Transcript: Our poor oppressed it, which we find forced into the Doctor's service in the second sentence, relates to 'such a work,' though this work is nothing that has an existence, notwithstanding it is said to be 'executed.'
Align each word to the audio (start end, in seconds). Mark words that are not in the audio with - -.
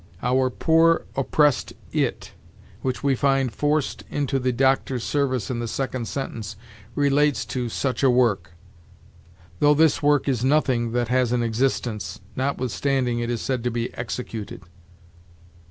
Our 0.23 0.49
poor 0.49 1.05
oppressed 1.15 1.73
it, 1.91 2.33
which 2.81 3.03
we 3.03 3.13
find 3.13 3.53
forced 3.53 4.03
into 4.09 4.39
the 4.39 4.51
Doctor's 4.51 5.03
service 5.03 5.51
in 5.51 5.59
the 5.59 5.67
second 5.67 6.07
sentence, 6.07 6.55
relates 6.95 7.45
to 7.45 7.69
'such 7.69 8.01
a 8.01 8.09
work,' 8.09 8.53
though 9.59 9.75
this 9.75 10.01
work 10.01 10.27
is 10.27 10.43
nothing 10.43 10.93
that 10.93 11.09
has 11.09 11.31
an 11.31 11.43
existence, 11.43 12.19
notwithstanding 12.35 13.19
it 13.19 13.29
is 13.29 13.41
said 13.41 13.63
to 13.63 13.69
be 13.69 13.93
'executed.' 13.93 14.63